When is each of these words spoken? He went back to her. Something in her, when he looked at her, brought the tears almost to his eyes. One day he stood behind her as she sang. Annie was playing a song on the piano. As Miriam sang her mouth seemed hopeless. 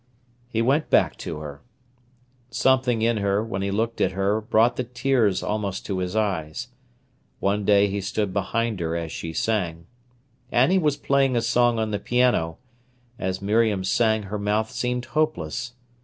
He 0.49 0.63
went 0.63 0.89
back 0.89 1.15
to 1.17 1.41
her. 1.41 1.61
Something 2.49 3.03
in 3.03 3.17
her, 3.17 3.43
when 3.43 3.61
he 3.61 3.69
looked 3.69 4.01
at 4.01 4.13
her, 4.13 4.41
brought 4.41 4.75
the 4.75 4.83
tears 4.83 5.43
almost 5.43 5.85
to 5.85 5.99
his 5.99 6.15
eyes. 6.15 6.69
One 7.39 7.65
day 7.65 7.87
he 7.87 8.01
stood 8.01 8.33
behind 8.33 8.79
her 8.79 8.95
as 8.95 9.11
she 9.11 9.31
sang. 9.31 9.85
Annie 10.51 10.79
was 10.79 10.97
playing 10.97 11.35
a 11.35 11.41
song 11.43 11.77
on 11.77 11.91
the 11.91 11.99
piano. 11.99 12.57
As 13.19 13.43
Miriam 13.43 13.83
sang 13.83 14.23
her 14.23 14.39
mouth 14.39 14.71
seemed 14.71 15.05
hopeless. 15.05 15.73